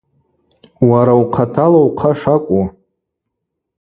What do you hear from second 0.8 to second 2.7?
Уара ухъатала ухъа шакӏву.